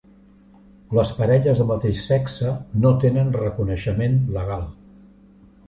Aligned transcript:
Les 0.99 1.11
parelles 1.17 1.61
del 1.63 1.69
mateix 1.73 1.99
sexe 2.07 2.55
no 2.87 2.95
tenen 3.05 3.31
reconeixement 3.43 4.19
legal. 4.41 4.69